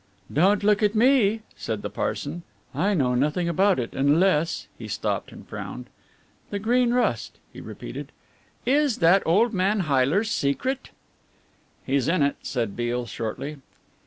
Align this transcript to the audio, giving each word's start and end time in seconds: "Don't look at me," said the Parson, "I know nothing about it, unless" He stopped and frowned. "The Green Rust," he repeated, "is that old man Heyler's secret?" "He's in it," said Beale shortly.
"Don't 0.33 0.63
look 0.63 0.81
at 0.81 0.95
me," 0.95 1.41
said 1.55 1.83
the 1.83 1.89
Parson, 1.91 2.41
"I 2.73 2.95
know 2.95 3.13
nothing 3.13 3.47
about 3.47 3.77
it, 3.77 3.93
unless" 3.93 4.65
He 4.79 4.87
stopped 4.87 5.31
and 5.31 5.47
frowned. 5.47 5.91
"The 6.49 6.57
Green 6.57 6.91
Rust," 6.91 7.37
he 7.53 7.61
repeated, 7.61 8.11
"is 8.65 8.97
that 8.97 9.21
old 9.27 9.53
man 9.53 9.81
Heyler's 9.81 10.31
secret?" 10.31 10.89
"He's 11.85 12.07
in 12.07 12.23
it," 12.23 12.37
said 12.41 12.75
Beale 12.75 13.05
shortly. 13.05 13.57